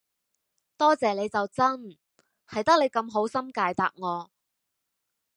[0.77, 1.95] 多謝你就真，
[2.47, 4.31] 係得你咁好心解答我